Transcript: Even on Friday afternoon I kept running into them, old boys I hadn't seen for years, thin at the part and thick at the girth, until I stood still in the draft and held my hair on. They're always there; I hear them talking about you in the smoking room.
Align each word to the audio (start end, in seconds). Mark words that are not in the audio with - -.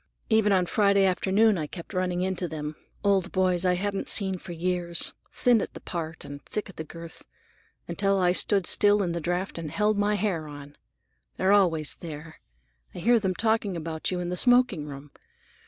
Even 0.31 0.51
on 0.51 0.65
Friday 0.65 1.05
afternoon 1.05 1.59
I 1.59 1.67
kept 1.67 1.93
running 1.93 2.23
into 2.23 2.47
them, 2.47 2.75
old 3.03 3.31
boys 3.31 3.67
I 3.67 3.75
hadn't 3.75 4.09
seen 4.09 4.39
for 4.39 4.51
years, 4.51 5.13
thin 5.31 5.61
at 5.61 5.75
the 5.75 5.79
part 5.79 6.25
and 6.25 6.43
thick 6.43 6.69
at 6.69 6.77
the 6.77 6.83
girth, 6.83 7.23
until 7.87 8.17
I 8.19 8.31
stood 8.31 8.65
still 8.65 9.03
in 9.03 9.11
the 9.11 9.21
draft 9.21 9.59
and 9.59 9.69
held 9.69 9.99
my 9.99 10.15
hair 10.15 10.47
on. 10.47 10.75
They're 11.37 11.53
always 11.53 11.97
there; 11.97 12.39
I 12.95 12.97
hear 12.97 13.19
them 13.19 13.35
talking 13.35 13.77
about 13.77 14.09
you 14.09 14.19
in 14.19 14.29
the 14.29 14.37
smoking 14.37 14.87
room. 14.87 15.11